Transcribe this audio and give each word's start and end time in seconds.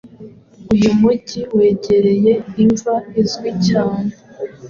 Uyu 0.73 0.89
mujyi 0.99 1.41
wegereye 1.57 2.33
imva 2.63 2.95
izwi 3.21 3.49
cyane 3.67 4.09